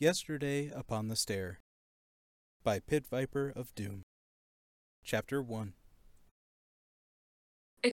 [0.00, 1.60] Yesterday Upon the Stair
[2.64, 4.00] by Pit Viper of Doom.
[5.04, 5.74] Chapter 1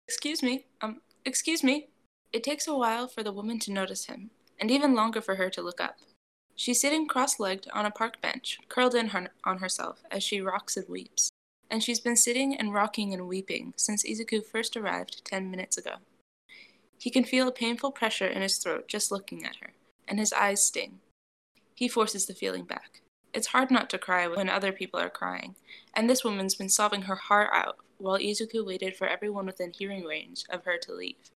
[0.07, 1.89] Excuse me, um, excuse me.
[2.33, 5.51] It takes a while for the woman to notice him, and even longer for her
[5.51, 5.97] to look up.
[6.55, 10.41] She's sitting cross legged on a park bench, curled in her- on herself as she
[10.41, 11.29] rocks and weeps.
[11.69, 15.97] And she's been sitting and rocking and weeping since Izuku first arrived ten minutes ago.
[16.97, 19.73] He can feel a painful pressure in his throat just looking at her,
[20.07, 20.99] and his eyes sting.
[21.81, 23.01] He forces the feeling back.
[23.33, 25.55] It's hard not to cry when other people are crying,
[25.95, 30.03] and this woman's been sobbing her heart out while Izuku waited for everyone within hearing
[30.03, 31.31] range of her to leave.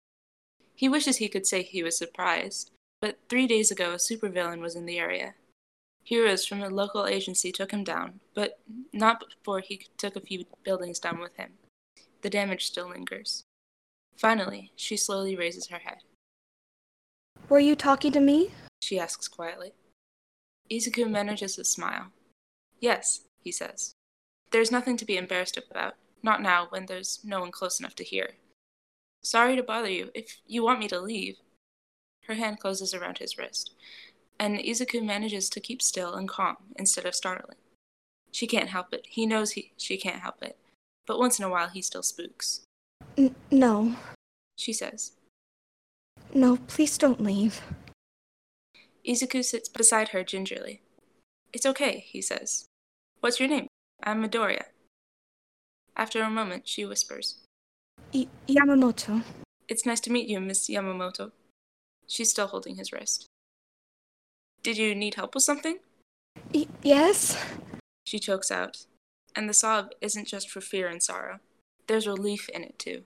[0.75, 4.75] He wishes he could say he was surprised, but three days ago a supervillain was
[4.75, 5.35] in the area.
[6.03, 8.59] Heroes from a local agency took him down, but
[8.91, 11.53] not before he took a few buildings down with him.
[12.21, 13.45] The damage still lingers.
[14.17, 15.99] Finally, she slowly raises her head.
[17.47, 18.51] Were you talking to me?
[18.81, 19.71] She asks quietly.
[20.71, 22.07] Izuku manages a smile.
[22.79, 23.93] Yes, he says.
[24.51, 28.03] There's nothing to be embarrassed about, not now when there's no one close enough to
[28.03, 28.31] hear.
[29.23, 30.09] Sorry to bother you.
[30.13, 31.37] If you want me to leave.
[32.27, 33.75] Her hand closes around his wrist,
[34.39, 37.57] and Izuku manages to keep still and calm instead of startling.
[38.31, 39.05] She can't help it.
[39.09, 40.57] He knows he, she can't help it.
[41.05, 42.61] But once in a while he still spooks.
[43.17, 43.95] N- no.
[44.57, 45.11] She says.
[46.33, 47.61] No, please don't leave.
[49.07, 50.81] Izuku sits beside her gingerly.
[51.51, 52.65] It's okay, he says.
[53.19, 53.67] What's your name?
[54.01, 54.65] I'm Midoriya.
[55.95, 57.39] After a moment, she whispers,
[58.13, 59.23] Y- Yamamoto.
[59.67, 61.31] It's nice to meet you, Miss Yamamoto.
[62.07, 63.27] She's still holding his wrist.
[64.61, 65.79] Did you need help with something?
[66.53, 67.37] Y- yes?
[68.05, 68.85] She chokes out,
[69.35, 71.39] and the sob isn't just for fear and sorrow.
[71.87, 73.03] There's relief in it, too.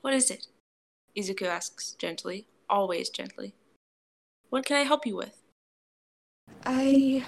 [0.00, 0.48] What is it?
[1.16, 3.54] Izuku asks gently, always gently.
[4.52, 5.40] What can I help you with?
[6.66, 7.24] I.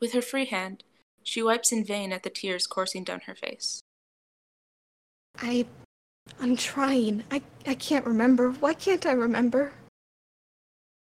[0.00, 0.82] With her free hand,
[1.22, 3.80] she wipes in vain at the tears coursing down her face.
[5.40, 5.66] I.
[6.40, 7.22] I'm trying.
[7.30, 8.50] I, I can't remember.
[8.50, 9.70] Why can't I remember?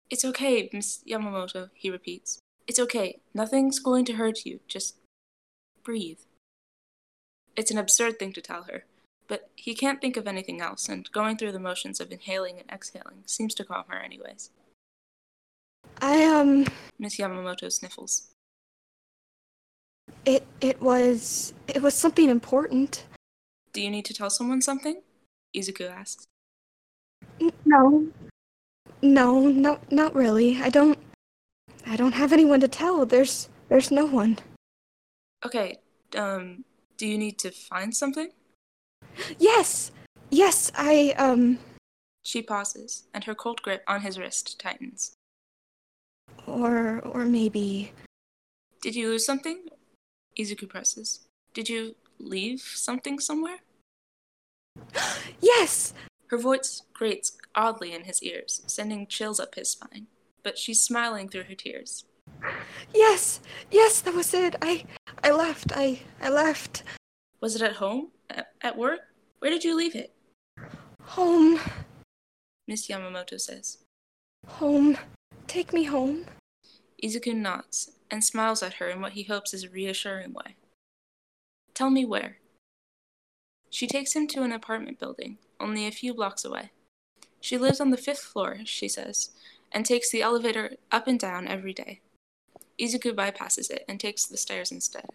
[0.09, 2.39] It's okay, Miss Yamamoto, he repeats.
[2.65, 3.19] It's okay.
[3.33, 4.61] Nothing's going to hurt you.
[4.69, 4.95] Just
[5.83, 6.19] breathe.
[7.57, 8.85] It's an absurd thing to tell her,
[9.27, 12.71] but he can't think of anything else, and going through the motions of inhaling and
[12.71, 14.49] exhaling seems to calm her anyways.
[16.01, 16.65] I, um.
[16.99, 18.33] Miss Yamamoto sniffles.
[20.25, 20.45] It.
[20.59, 21.53] It was.
[21.67, 23.05] It was something important.
[23.73, 25.01] Do you need to tell someone something?
[25.55, 26.25] Izuku asks.
[27.39, 28.07] N- no.
[29.01, 30.61] No, no, not really.
[30.61, 30.97] I don't.
[31.85, 33.05] I don't have anyone to tell.
[33.05, 33.49] There's.
[33.69, 34.37] There's no one.
[35.45, 35.77] Okay,
[36.17, 36.65] um,
[36.97, 38.29] do you need to find something?
[39.39, 39.91] Yes!
[40.29, 41.57] Yes, I, um.
[42.23, 45.13] She pauses, and her cold grip on his wrist tightens.
[46.51, 46.99] Or.
[46.99, 47.93] Or maybe.
[48.81, 49.65] Did you lose something?
[50.37, 51.21] Izuku presses.
[51.53, 53.59] Did you leave something somewhere?
[55.41, 55.93] Yes!
[56.27, 60.07] Her voice grates oddly in his ears, sending chills up his spine.
[60.43, 62.05] But she's smiling through her tears.
[62.93, 63.39] Yes!
[63.69, 64.55] Yes, that was it.
[64.61, 64.85] I.
[65.23, 65.71] I left.
[65.75, 66.01] I.
[66.21, 66.83] I left.
[67.39, 68.11] Was it at home?
[68.29, 68.99] At, at work?
[69.39, 70.13] Where did you leave it?
[71.17, 71.59] Home.
[72.67, 73.79] Miss Yamamoto says.
[74.47, 74.97] Home.
[75.47, 76.25] Take me home.
[77.03, 80.55] Izuku nods and smiles at her in what he hopes is a reassuring way.
[81.73, 82.37] Tell me where.
[83.69, 86.71] She takes him to an apartment building, only a few blocks away.
[87.39, 89.31] She lives on the fifth floor, she says,
[89.71, 92.01] and takes the elevator up and down every day.
[92.79, 95.09] Izuku bypasses it and takes the stairs instead.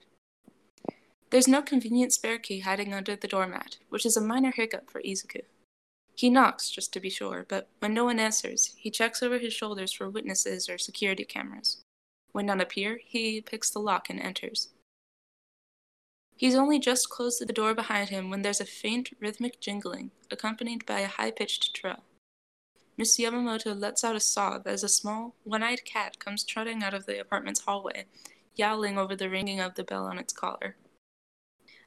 [1.31, 5.03] There's no convenient spare key hiding under the doormat, which is a minor hiccup for
[5.03, 5.43] Izuku.
[6.17, 9.53] He knocks, just to be sure, but when no one answers, he checks over his
[9.53, 11.83] shoulders for witnesses or security cameras.
[12.33, 14.71] When none appear, he picks the lock and enters.
[16.35, 20.87] He's only just closed the door behind him when there's a faint rhythmic jingling, accompanied
[20.87, 22.03] by a high pitched trill.
[22.97, 26.95] Miss Yamamoto lets out a sob as a small, one eyed cat comes trotting out
[26.95, 28.07] of the apartment's hallway,
[28.55, 30.77] yowling over the ringing of the bell on its collar.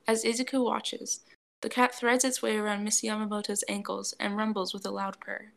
[0.07, 1.21] As Izuku watches,
[1.61, 5.51] the cat threads its way around Miss Yamamoto's ankles and rumbles with a loud purr.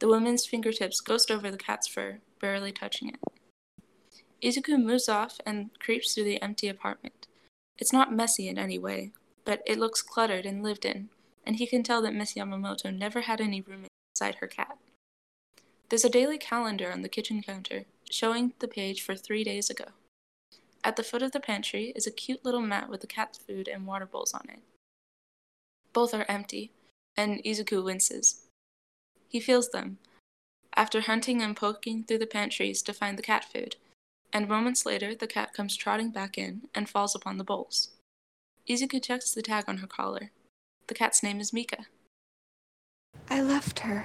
[0.00, 3.20] The woman's fingertips ghost over the cat's fur, barely touching it.
[4.42, 7.26] Izuku moves off and creeps through the empty apartment.
[7.78, 9.12] It's not messy in any way,
[9.44, 11.08] but it looks cluttered and lived in,
[11.46, 14.76] and he can tell that Miss Yamamoto never had any room inside her cat.
[15.88, 19.86] There's a daily calendar on the kitchen counter, showing the page for three days ago.
[20.82, 23.68] At the foot of the pantry is a cute little mat with the cat's food
[23.68, 24.60] and water bowls on it.
[25.94, 26.72] Both are empty,
[27.16, 28.42] and Izuku winces.
[29.28, 29.98] He feels them,
[30.76, 33.76] after hunting and poking through the pantries to find the cat food,
[34.32, 37.90] and moments later the cat comes trotting back in and falls upon the bowls.
[38.68, 40.32] Izuku checks the tag on her collar.
[40.88, 41.86] The cat's name is Mika.
[43.30, 44.04] I left her.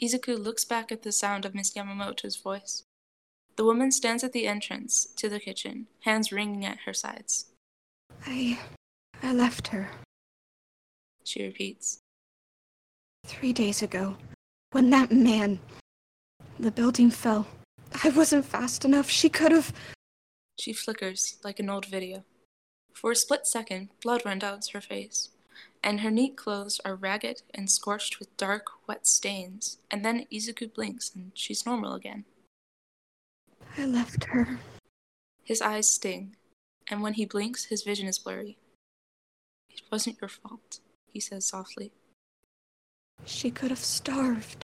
[0.00, 2.84] Izuku looks back at the sound of Miss Yamamoto's voice.
[3.56, 7.46] The woman stands at the entrance to the kitchen, hands wringing at her sides.
[8.26, 8.58] I.
[9.22, 9.90] I left her.
[11.28, 11.98] She repeats.
[13.26, 14.16] Three days ago,
[14.70, 15.60] when that man.
[16.58, 17.46] The building fell.
[18.02, 19.10] I wasn't fast enough.
[19.10, 19.74] She could have.
[20.58, 22.24] She flickers like an old video.
[22.94, 25.28] For a split second, blood runs down her face,
[25.84, 30.72] and her neat clothes are ragged and scorched with dark, wet stains, and then Izuku
[30.72, 32.24] blinks and she's normal again.
[33.76, 34.60] I left her.
[35.44, 36.36] His eyes sting,
[36.86, 38.56] and when he blinks, his vision is blurry.
[39.68, 40.80] It wasn't your fault,
[41.12, 41.92] he says softly.
[43.24, 44.64] She could have starved.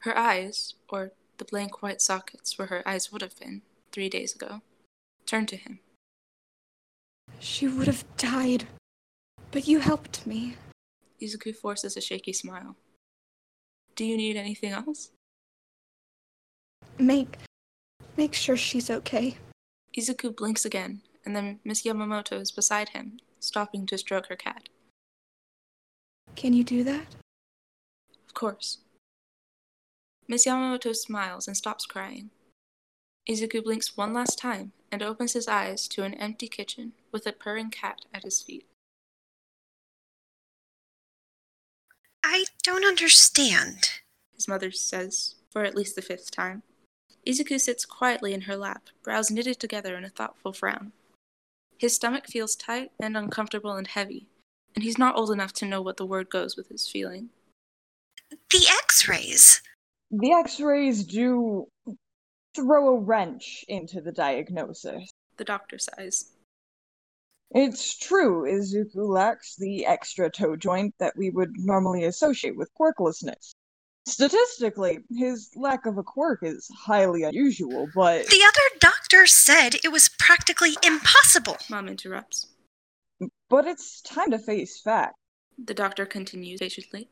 [0.00, 3.62] Her eyes, or the blank white sockets where her eyes would have been
[3.92, 4.60] three days ago,
[5.26, 5.80] turned to him.
[7.38, 8.66] She would have died.
[9.50, 10.56] But you helped me.
[11.20, 12.76] Izuku forces a shaky smile.
[13.96, 15.10] Do you need anything else?
[16.98, 17.38] Make
[18.16, 19.36] make sure she's okay.
[19.96, 24.68] Izuku blinks again, and then Miss Yamamoto is beside him, stopping to stroke her cat.
[26.38, 27.16] Can you do that?
[28.28, 28.78] Of course.
[30.28, 32.30] Miss Yamamoto smiles and stops crying.
[33.28, 37.32] Izuku blinks one last time and opens his eyes to an empty kitchen with a
[37.32, 38.68] purring cat at his feet.
[42.22, 43.94] I don't understand.
[44.32, 46.62] His mother says, for at least the fifth time.
[47.26, 50.92] Izuku sits quietly in her lap, brows knitted together in a thoughtful frown.
[51.78, 54.28] His stomach feels tight and uncomfortable and heavy,
[54.78, 57.30] and he's not old enough to know what the word goes with his feeling.
[58.52, 59.60] The x rays!
[60.12, 61.66] The x rays do
[62.54, 65.10] throw a wrench into the diagnosis.
[65.36, 66.30] The doctor sighs.
[67.50, 73.50] It's true, Izuku lacks the extra toe joint that we would normally associate with quirklessness.
[74.06, 78.28] Statistically, his lack of a quirk is highly unusual, but.
[78.28, 81.56] The other doctor said it was practically impossible.
[81.68, 82.46] Mom interrupts.
[83.48, 85.16] But it's time to face fact.
[85.62, 87.08] The doctor continues patiently.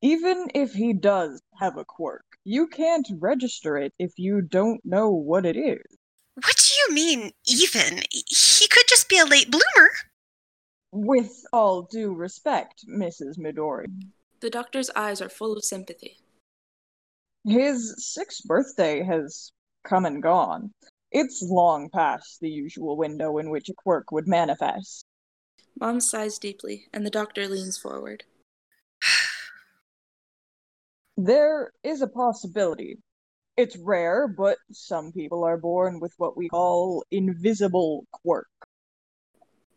[0.00, 5.10] Even if he does have a quirk, you can't register it if you don't know
[5.10, 5.82] what it is.
[6.34, 8.02] What do you mean, even?
[8.10, 9.90] He could just be a late bloomer.
[10.90, 13.38] With all due respect, Mrs.
[13.38, 13.86] Midori.
[14.40, 16.18] The doctor's eyes are full of sympathy.
[17.44, 19.52] His sixth birthday has
[19.84, 20.72] come and gone.
[21.12, 25.04] It's long past the usual window in which a quirk would manifest.
[25.78, 28.24] Mom sighs deeply, and the doctor leans forward.
[31.18, 32.98] There is a possibility.
[33.58, 38.48] It's rare, but some people are born with what we call invisible quirk.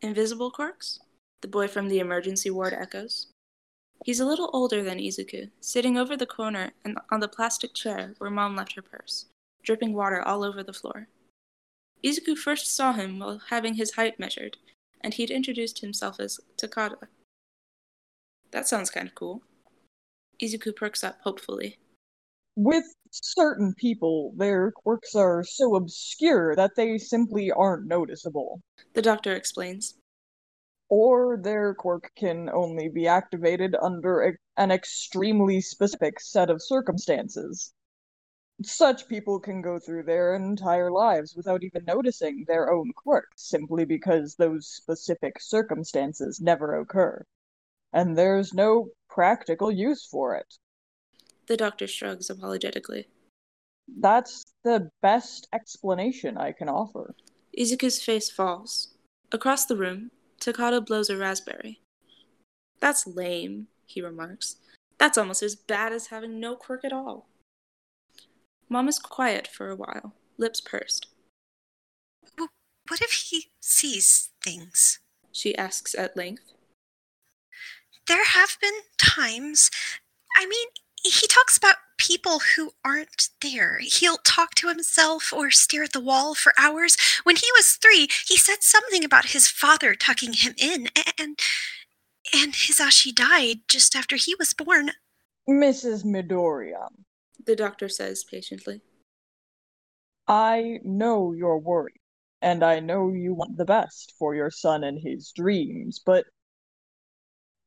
[0.00, 0.98] Invisible quirks?
[1.42, 3.28] The boy from the emergency ward echoes.
[4.04, 8.14] He's a little older than Izuku, sitting over the corner and on the plastic chair
[8.16, 9.26] where Mom left her purse,
[9.62, 11.06] dripping water all over the floor.
[12.04, 14.56] Izuku first saw him while having his height measured,
[15.00, 17.08] and he'd introduced himself as Takada.
[18.50, 19.42] That sounds kind of cool.
[20.40, 21.78] Izuku perks up hopefully.
[22.56, 28.60] With certain people, their quirks are so obscure that they simply aren't noticeable.
[28.94, 29.98] The doctor explains.
[30.88, 37.72] Or their quirk can only be activated under a- an extremely specific set of circumstances.
[38.62, 43.84] Such people can go through their entire lives without even noticing their own quirks simply
[43.84, 47.24] because those specific circumstances never occur.
[47.92, 50.56] And there's no practical use for it.
[51.46, 53.08] The doctor shrugs apologetically.
[54.00, 57.14] That's the best explanation I can offer.
[57.56, 58.94] Izuku's face falls.
[59.32, 60.10] Across the room,
[60.40, 61.80] Takada blows a raspberry.
[62.80, 64.56] That's lame, he remarks.
[64.98, 67.28] That's almost as bad as having no quirk at all.
[68.68, 71.06] Mom is quiet for a while, lips pursed.
[72.88, 75.00] What if he sees things?
[75.32, 76.52] She asks at length.
[78.06, 79.70] There have been times.
[80.36, 80.68] I mean,
[81.02, 83.78] he talks about people who aren't there.
[83.80, 86.96] He'll talk to himself or stare at the wall for hours.
[87.24, 91.38] When he was three, he said something about his father tucking him in, and
[92.34, 94.92] and Hisashi died just after he was born.
[95.48, 96.04] Mrs.
[96.04, 96.88] Midoriya,
[97.46, 98.82] The doctor says patiently.
[100.26, 102.00] I know you're worried,
[102.42, 106.24] and I know you want the best for your son and his dreams, but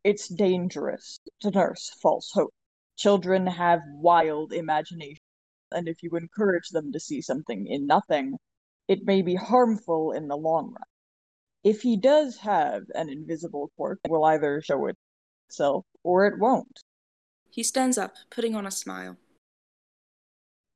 [0.04, 2.54] it's dangerous to nurse false hope.
[2.98, 5.20] Children have wild imaginations,
[5.72, 8.38] and if you encourage them to see something in nothing,
[8.90, 10.84] it may be harmful in the long run.
[11.64, 14.90] If he does have an invisible quirk, it will either show
[15.48, 16.82] itself or it won't.
[17.50, 19.18] He stands up, putting on a smile.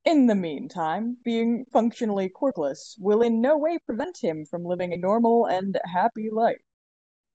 [0.05, 4.98] In the meantime, being functionally quirkless will in no way prevent him from living a
[4.98, 6.62] normal and happy life.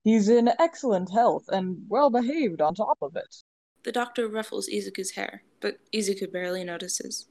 [0.03, 3.43] He's in excellent health and well behaved on top of it.
[3.83, 7.27] The doctor ruffles Izuku's hair, but Izuku barely notices.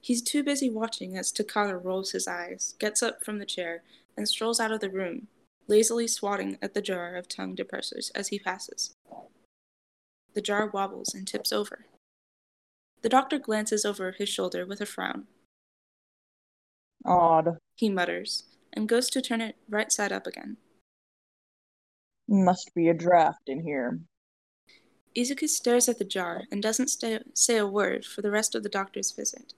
[0.00, 3.82] He's too busy watching as Takada rolls his eyes, gets up from the chair,
[4.16, 5.28] and strolls out of the room,
[5.68, 8.94] lazily swatting at the jar of tongue depressors as he passes.
[10.34, 11.86] The jar wobbles and tips over.
[13.02, 15.26] The doctor glances over his shoulder with a frown.
[17.04, 17.58] Odd.
[17.74, 20.56] He mutters, and goes to turn it right side up again.
[22.28, 24.00] Must be a draft in here.
[25.16, 28.62] Izuku stares at the jar and doesn't stay, say a word for the rest of
[28.62, 29.52] the doctor's visit,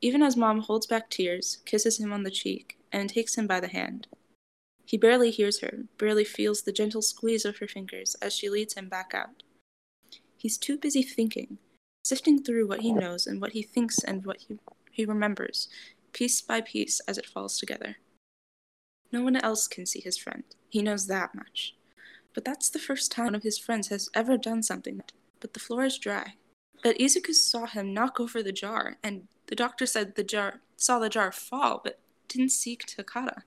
[0.00, 3.60] even as Mom holds back tears, kisses him on the cheek, and takes him by
[3.60, 4.08] the hand.
[4.84, 8.74] He barely hears her, barely feels the gentle squeeze of her fingers as she leads
[8.74, 9.42] him back out.
[10.36, 11.58] He's too busy thinking,
[12.06, 14.58] sifting through what he knows and what he thinks and what he,
[14.90, 15.68] he remembers,
[16.12, 17.96] piece by piece as it falls together.
[19.12, 20.44] No one else can see his friend.
[20.68, 21.74] He knows that much.
[22.34, 25.00] But that's the first time one of his friends has ever done something.
[25.40, 26.34] But the floor is dry.
[26.82, 30.98] But Izuku saw him knock over the jar, and the doctor said the jar saw
[30.98, 31.98] the jar fall, but
[32.28, 33.42] didn't see Takada.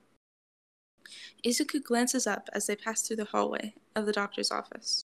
[1.44, 5.04] Izuku glances up as they pass through the hallway of the doctor's office.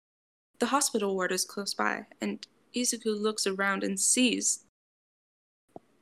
[0.60, 2.46] The hospital ward is close by, and
[2.76, 4.66] Izuku looks around and sees.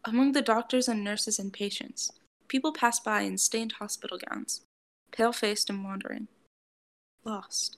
[0.03, 2.11] Among the doctors and nurses and patients,
[2.47, 4.61] people pass by in stained hospital gowns,
[5.11, 6.27] pale faced and wandering.
[7.23, 7.77] Lost.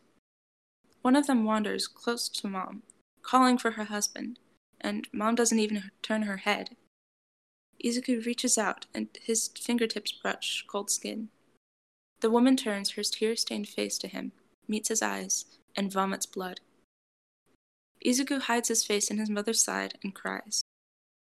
[1.01, 2.83] One of them wanders close to Mom,
[3.21, 4.39] calling for her husband,
[4.81, 6.75] and Mom doesn't even turn her head.
[7.83, 11.29] Izuku reaches out, and his fingertips brush cold skin.
[12.19, 14.31] The woman turns her tear stained face to him,
[14.67, 16.59] meets his eyes, and vomits blood.
[18.05, 20.63] Izuku hides his face in his mother's side and cries.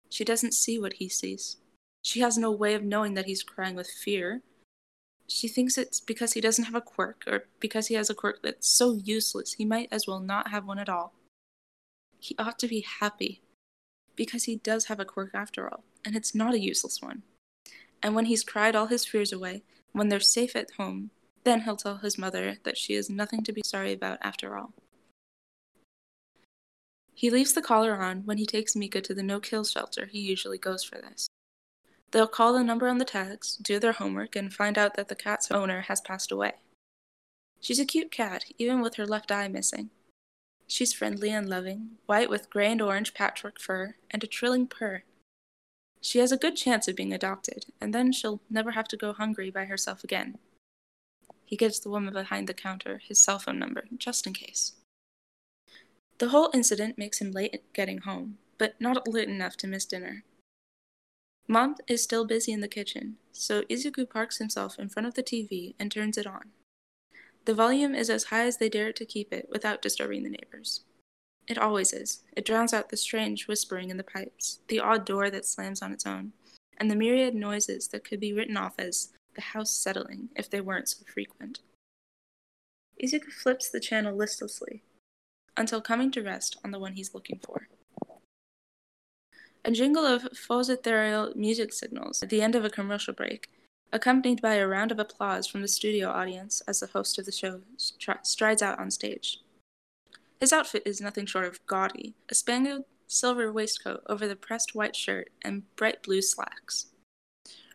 [0.08, 1.56] She doesn't see what he sees.
[2.02, 4.42] She has no way of knowing that he's crying with fear.
[5.28, 8.42] She thinks it's because he doesn't have a quirk, or because he has a quirk
[8.42, 11.14] that's so useless he might as well not have one at all.
[12.18, 13.40] He ought to be happy,
[14.16, 17.22] because he does have a quirk after all, and it's not a useless one.
[18.02, 19.62] And when he's cried all his fears away,
[19.92, 21.10] when they're safe at home,
[21.44, 24.72] then he'll tell his mother that she is nothing to be sorry about after all.
[27.22, 30.18] He leaves the collar on when he takes Mika to the no kill shelter he
[30.18, 31.28] usually goes for this.
[32.10, 35.14] They'll call the number on the tags, do their homework, and find out that the
[35.14, 36.54] cat's owner has passed away.
[37.60, 39.90] She's a cute cat, even with her left eye missing.
[40.66, 45.04] She's friendly and loving, white with gray and orange patchwork fur, and a trilling purr.
[46.00, 49.12] She has a good chance of being adopted, and then she'll never have to go
[49.12, 50.38] hungry by herself again.
[51.44, 54.72] He gives the woman behind the counter his cell phone number, just in case.
[56.22, 60.22] The whole incident makes him late getting home, but not late enough to miss dinner.
[61.48, 65.24] Mom is still busy in the kitchen, so Izuku parks himself in front of the
[65.24, 66.52] TV and turns it on.
[67.44, 70.84] The volume is as high as they dare to keep it without disturbing the neighbors.
[71.48, 72.22] It always is.
[72.36, 75.90] It drowns out the strange whispering in the pipes, the odd door that slams on
[75.90, 76.34] its own,
[76.78, 80.60] and the myriad noises that could be written off as the house settling if they
[80.60, 81.58] weren't so frequent.
[83.02, 84.84] Izuku flips the channel listlessly,
[85.56, 87.68] until coming to rest on the one he's looking for.
[89.64, 93.48] A jingle of faux ethereal music signals at the end of a commercial break,
[93.92, 97.32] accompanied by a round of applause from the studio audience as the host of the
[97.32, 97.60] show
[98.22, 99.40] strides out on stage.
[100.40, 104.96] His outfit is nothing short of gaudy a spangled silver waistcoat over the pressed white
[104.96, 106.86] shirt and bright blue slacks.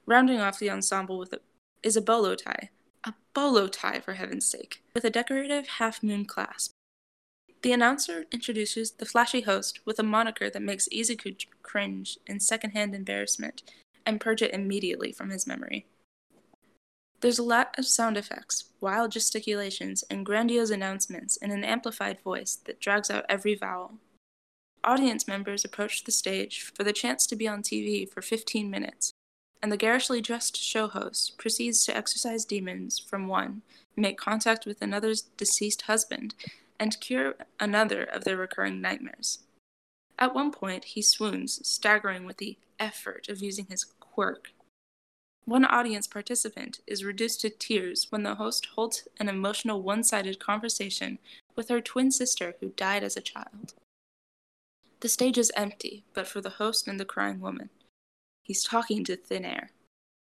[0.05, 1.39] Rounding off the ensemble with a,
[1.83, 2.69] is a bolo tie,
[3.05, 6.73] a bolo tie for heaven's sake, with a decorative half moon clasp.
[7.67, 12.95] The announcer introduces the flashy host with a moniker that makes Izuku cringe in secondhand
[12.95, 13.61] embarrassment
[14.05, 15.85] and purge it immediately from his memory.
[17.19, 22.55] There's a lot of sound effects, wild gesticulations, and grandiose announcements in an amplified voice
[22.63, 23.95] that drags out every vowel.
[24.85, 29.11] Audience members approach the stage for the chance to be on TV for 15 minutes,
[29.61, 33.61] and the garishly dressed show host proceeds to exorcise demons from one,
[33.97, 36.33] make contact with another's deceased husband,
[36.79, 39.39] and cure another of their recurring nightmares.
[40.19, 44.51] At one point, he swoons, staggering with the effort of using his quirk
[45.47, 50.41] one audience participant is reduced to tears when the host holds an emotional one sided
[50.41, 51.19] conversation
[51.55, 53.73] with her twin sister who died as a child.
[54.99, 57.69] The stage is empty, but for the host and the crying woman.
[58.43, 59.69] He's talking to thin air.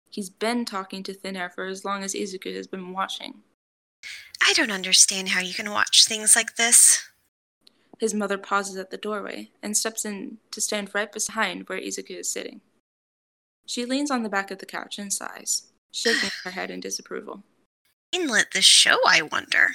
[0.08, 3.42] He's been talking to thin air for as long as Izuku has been watching.
[4.42, 7.08] I don't understand how you can watch things like this.
[7.98, 12.18] His mother pauses at the doorway and steps in to stand right behind where Izuku
[12.18, 12.60] is sitting.
[13.66, 17.44] She leans on the back of the couch and sighs, shaking her head in disapproval.
[18.10, 19.68] Inlet the show, I wonder.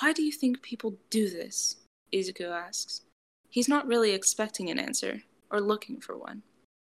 [0.00, 1.76] Why do you think people do this?
[2.12, 3.02] Izuku asks.
[3.48, 6.42] He's not really expecting an answer or looking for one.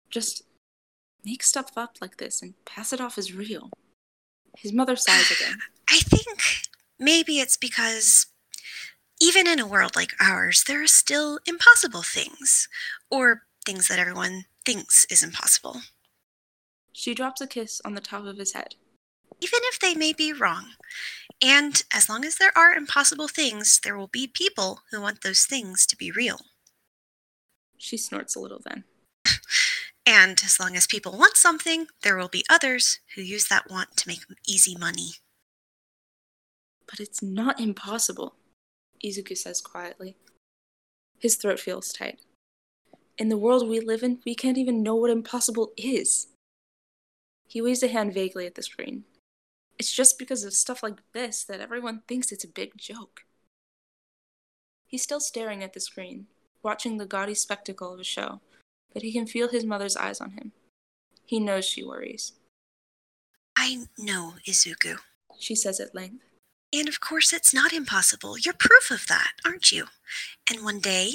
[0.09, 0.43] Just
[1.23, 3.71] make stuff up like this and pass it off as real.
[4.57, 5.59] His mother sighs again.
[5.89, 6.39] I think
[6.99, 8.27] maybe it's because
[9.21, 12.67] even in a world like ours, there are still impossible things,
[13.09, 15.81] or things that everyone thinks is impossible,
[16.93, 18.75] She drops a kiss on the top of his head.
[19.41, 20.71] even if they may be wrong.
[21.41, 25.45] And as long as there are impossible things, there will be people who want those
[25.45, 26.41] things to be real.
[27.77, 28.83] She snorts a little then.
[30.05, 33.95] And as long as people want something, there will be others who use that want
[33.97, 35.11] to make easy money.
[36.89, 38.35] But it's not impossible,
[39.03, 40.17] Izuku says quietly.
[41.19, 42.19] His throat feels tight.
[43.17, 46.27] In the world we live in, we can't even know what impossible is.
[47.47, 49.03] He waves a hand vaguely at the screen.
[49.77, 53.21] It's just because of stuff like this that everyone thinks it's a big joke.
[54.87, 56.27] He's still staring at the screen,
[56.63, 58.41] watching the gaudy spectacle of a show,
[58.93, 60.51] but he can feel his mother's eyes on him.
[61.25, 62.33] He knows she worries.
[63.57, 64.97] I know, Izuku.
[65.39, 66.23] She says at length.
[66.73, 68.37] And of course, it's not impossible.
[68.37, 69.85] You're proof of that, aren't you?
[70.49, 71.13] And one day,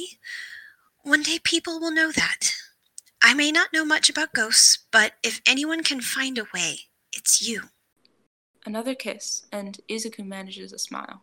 [1.02, 2.54] one day people will know that.
[3.22, 6.80] I may not know much about ghosts, but if anyone can find a way,
[7.12, 7.64] it's you.
[8.66, 11.22] Another kiss, and Izuku manages a smile.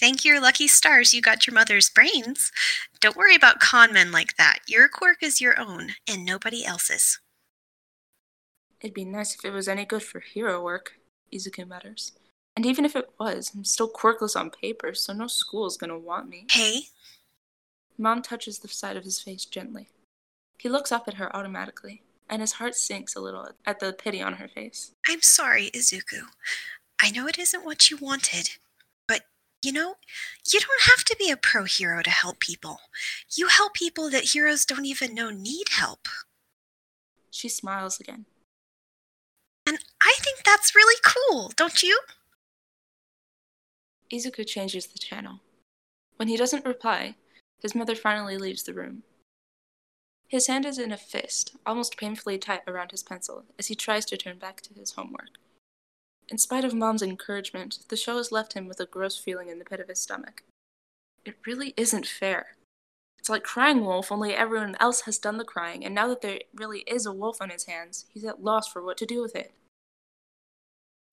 [0.00, 2.52] Thank your lucky stars you got your mother's brains.
[3.00, 4.60] Don't worry about con men like that.
[4.68, 7.18] Your quirk is your own, and nobody else's.
[8.80, 10.92] It'd be nice if it was any good for hero work,
[11.34, 12.12] Izuku mutters.
[12.56, 16.28] And even if it was, I'm still quirkless on paper, so no school's gonna want
[16.28, 16.46] me.
[16.48, 16.82] Hey,
[17.98, 19.88] Mom touches the side of his face gently.
[20.58, 24.22] He looks up at her automatically, and his heart sinks a little at the pity
[24.22, 24.92] on her face.
[25.08, 26.22] I'm sorry, Izuku.
[27.02, 28.50] I know it isn't what you wanted,
[29.62, 29.94] you know,
[30.52, 32.80] you don't have to be a pro hero to help people.
[33.36, 36.06] You help people that heroes don't even know need help.
[37.30, 38.26] She smiles again.
[39.66, 42.00] And I think that's really cool, don't you?
[44.12, 45.40] Izuku changes the channel.
[46.16, 47.16] When he doesn't reply,
[47.60, 49.02] his mother finally leaves the room.
[50.28, 54.04] His hand is in a fist, almost painfully tight around his pencil, as he tries
[54.06, 55.38] to turn back to his homework.
[56.30, 59.58] In spite of Mom's encouragement, the show has left him with a gross feeling in
[59.58, 60.42] the pit of his stomach.
[61.24, 62.56] It really isn't fair.
[63.18, 66.40] It's like crying wolf, only everyone else has done the crying, and now that there
[66.54, 69.34] really is a wolf on his hands, he's at loss for what to do with
[69.34, 69.52] it.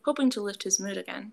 [0.03, 1.31] Hoping to lift his mood again,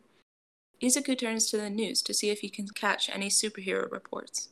[0.83, 4.49] Izuku turns to the news to see if he can catch any superhero reports.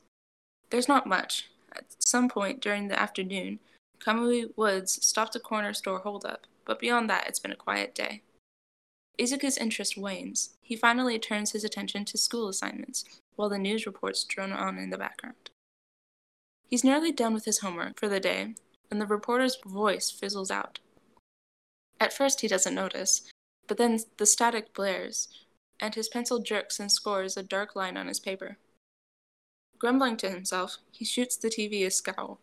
[0.70, 1.48] There's not much.
[1.72, 3.58] At some point during the afternoon,
[3.98, 8.22] Kamui Woods stopped a corner store holdup, but beyond that, it's been a quiet day.
[9.20, 10.50] Izuku's interest wanes.
[10.62, 13.04] He finally turns his attention to school assignments,
[13.36, 15.50] while the news reports drone on in the background.
[16.68, 18.54] He's nearly done with his homework for the day
[18.88, 20.78] when the reporter's voice fizzles out.
[22.00, 23.22] At first, he doesn't notice,
[23.66, 25.28] but then the static blares,
[25.78, 28.56] and his pencil jerks and scores a dark line on his paper.
[29.78, 32.40] Grumbling to himself, he shoots the TV a scowl.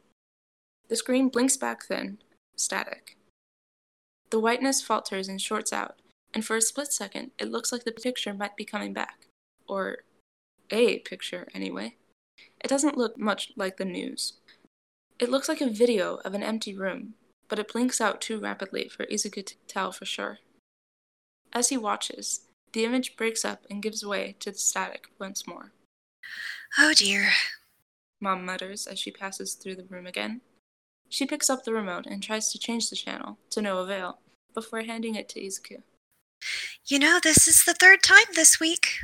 [0.89, 2.19] The screen blinks back then,
[2.55, 3.17] static.
[4.29, 5.95] The whiteness falters and shorts out,
[6.37, 9.25] and for a split second, it looks like the picture might be coming back.
[9.67, 10.03] Or
[10.69, 11.95] a picture, anyway.
[12.63, 14.33] It doesn't look much like the news.
[15.17, 17.15] It looks like a video of an empty room,
[17.49, 20.37] but it blinks out too rapidly for Izuku to tell for sure.
[21.53, 25.71] As he watches, the image breaks up and gives way to the static once more.
[26.77, 27.31] Oh dear.
[28.21, 30.41] Mom mutters as she passes through the room again.
[31.09, 34.19] She picks up the remote and tries to change the channel, to no avail,
[34.53, 35.81] before handing it to Izuku.
[36.85, 38.99] You know, this is the third time this week.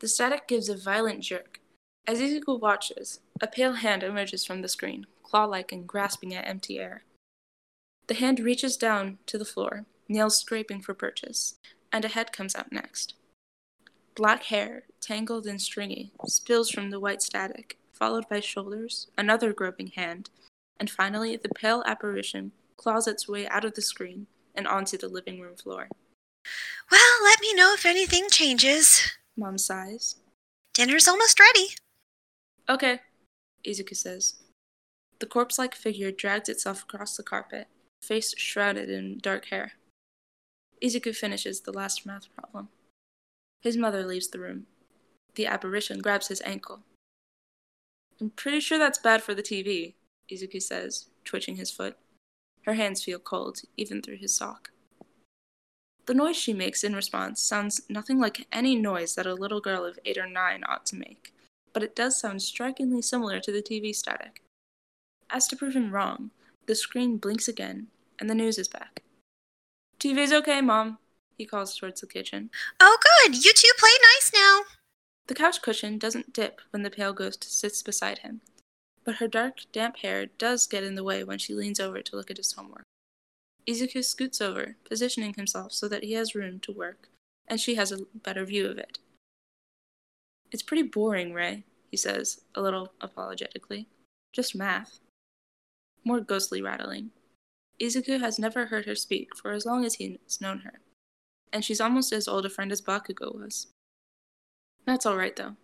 [0.00, 1.60] The static gives a violent jerk.
[2.06, 6.46] As Izuku watches, a pale hand emerges from the screen, claw like and grasping at
[6.46, 7.04] empty air.
[8.08, 11.54] The hand reaches down to the floor, nails scraping for purchase,
[11.92, 13.14] and a head comes out next.
[14.14, 19.88] Black hair, tangled and stringy, spills from the white static, followed by shoulders, another groping
[19.88, 20.30] hand,
[20.78, 24.26] and finally the pale apparition claws its way out of the screen
[24.60, 25.88] and onto the living room floor.
[26.90, 29.10] Well, let me know if anything changes.
[29.38, 30.16] Mom sighs.
[30.74, 31.68] Dinner's almost ready.
[32.68, 33.00] Okay,
[33.66, 34.34] Izuku says.
[35.18, 37.68] The corpse like figure drags itself across the carpet,
[38.02, 39.72] face shrouded in dark hair.
[40.84, 42.68] Izuku finishes the last math problem.
[43.62, 44.66] His mother leaves the room.
[45.36, 46.80] The apparition grabs his ankle.
[48.20, 49.94] I'm pretty sure that's bad for the TV,
[50.30, 51.96] Izuku says, twitching his foot.
[52.62, 54.70] Her hands feel cold, even through his sock.
[56.06, 59.84] The noise she makes in response sounds nothing like any noise that a little girl
[59.84, 61.32] of eight or nine ought to make,
[61.72, 64.42] but it does sound strikingly similar to the TV static.
[65.30, 66.30] As to prove him wrong,
[66.66, 67.86] the screen blinks again,
[68.18, 69.02] and the news is back.
[69.98, 70.98] TV's okay, Mom,
[71.36, 72.50] he calls towards the kitchen.
[72.80, 73.44] Oh, good.
[73.44, 74.62] You two play nice now.
[75.26, 78.40] The couch cushion doesn't dip when the pale ghost sits beside him,
[79.10, 82.14] but her dark, damp hair does get in the way when she leans over to
[82.14, 82.84] look at his homework.
[83.66, 87.08] Izuku scoots over, positioning himself so that he has room to work,
[87.48, 89.00] and she has a better view of it.
[90.52, 93.88] It's pretty boring, Ray, he says, a little apologetically.
[94.32, 95.00] Just math.
[96.04, 97.10] More ghostly rattling.
[97.80, 100.82] Izuku has never heard her speak for as long as he's known her,
[101.52, 103.66] and she's almost as old a friend as Bakugo was.
[104.86, 105.56] That's all right, though.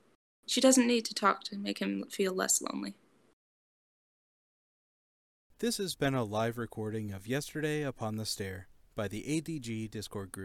[0.48, 2.96] She doesn't need to talk to make him feel less lonely.
[5.58, 10.30] This has been a live recording of Yesterday Upon the Stair by the ADG Discord
[10.30, 10.44] group.